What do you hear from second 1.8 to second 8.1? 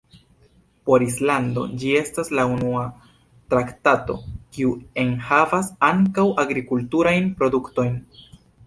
ĝi estas la unua traktato, kiu enhavas ankaŭ agrikulturajn produktojn.